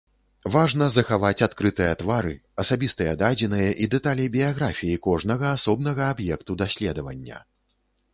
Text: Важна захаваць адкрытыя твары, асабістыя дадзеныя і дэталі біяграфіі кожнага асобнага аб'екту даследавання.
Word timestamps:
Важна 0.53 0.85
захаваць 0.93 1.45
адкрытыя 1.47 1.91
твары, 1.99 2.31
асабістыя 2.63 3.11
дадзеныя 3.21 3.69
і 3.85 3.89
дэталі 3.93 4.25
біяграфіі 4.37 4.97
кожнага 5.09 5.53
асобнага 5.59 6.09
аб'екту 6.15 6.57
даследавання. 6.63 7.37